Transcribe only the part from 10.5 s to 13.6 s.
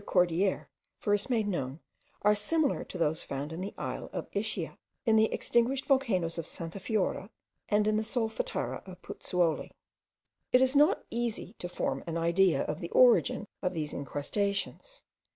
It is not easy to form an idea of the origin